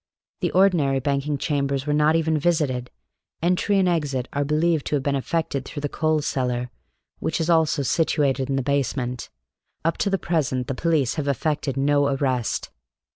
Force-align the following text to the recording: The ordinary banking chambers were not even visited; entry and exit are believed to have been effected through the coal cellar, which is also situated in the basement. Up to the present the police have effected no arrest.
The 0.39 0.49
ordinary 0.53 0.99
banking 0.99 1.37
chambers 1.37 1.85
were 1.85 1.93
not 1.93 2.15
even 2.15 2.39
visited; 2.39 2.89
entry 3.43 3.77
and 3.77 3.87
exit 3.87 4.27
are 4.33 4.43
believed 4.43 4.87
to 4.87 4.95
have 4.95 5.03
been 5.03 5.15
effected 5.15 5.63
through 5.63 5.81
the 5.81 5.89
coal 5.89 6.23
cellar, 6.23 6.71
which 7.19 7.39
is 7.39 7.51
also 7.51 7.83
situated 7.83 8.49
in 8.49 8.55
the 8.55 8.63
basement. 8.63 9.29
Up 9.85 9.99
to 9.99 10.09
the 10.09 10.17
present 10.17 10.65
the 10.65 10.73
police 10.73 11.13
have 11.21 11.27
effected 11.27 11.77
no 11.77 12.07
arrest. 12.07 12.71